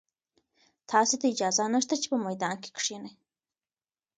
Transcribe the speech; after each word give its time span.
تاسي 0.91 1.15
ته 1.21 1.25
اجازه 1.33 1.65
نشته 1.73 1.95
چې 2.01 2.07
په 2.11 2.17
میدان 2.25 2.55
کې 2.63 2.69
کښېنئ. 2.77 3.11